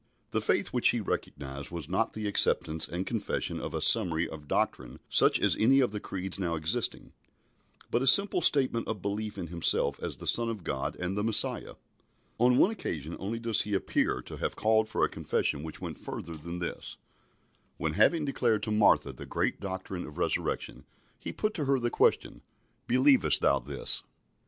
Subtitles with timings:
[0.31, 4.47] The faith which He recognised was not the acceptance and confession of a summary of
[4.47, 7.13] doctrine such as any of the Creeds now existing,
[7.91, 11.23] but a simple statement of belief in Himself as the Son of God and the
[11.23, 11.75] Messiah.
[12.39, 15.99] On one occasion only does He appear to have called for a confession which went
[15.99, 16.97] further than this,
[17.77, 20.83] when, having declared to Martha the great doctrine of Resurrection,
[21.19, 22.41] He put to her the question,
[22.87, 24.01] "Believest thou this?"